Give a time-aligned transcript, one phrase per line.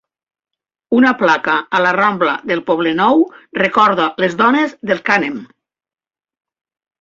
[0.99, 3.21] Una placa a la rambla del Poblenou
[3.65, 5.39] recorda les dones del Cànem.